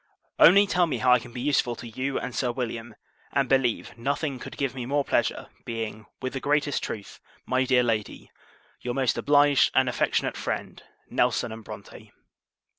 Only 0.39 0.65
tell 0.65 0.87
me, 0.87 0.97
how 0.97 1.11
I 1.11 1.19
can 1.19 1.31
be 1.31 1.41
useful 1.41 1.75
to 1.75 1.87
you 1.87 2.17
and 2.19 2.33
Sir 2.33 2.51
William; 2.51 2.95
and 3.33 3.47
believe, 3.47 3.95
nothing 3.99 4.39
could 4.39 4.57
give 4.57 4.73
me 4.73 4.87
more 4.87 5.05
pleasure: 5.05 5.49
being, 5.63 6.07
with 6.23 6.33
the 6.33 6.39
greatest 6.39 6.81
truth, 6.81 7.19
my 7.45 7.65
dear 7.65 7.83
Lady, 7.83 8.31
your 8.81 8.95
most 8.95 9.15
obliged 9.15 9.69
and 9.75 9.87
affectionate 9.87 10.37
friend, 10.37 10.81
NELSON 11.11 11.61
& 11.61 11.61
BRONTE. 11.61 12.09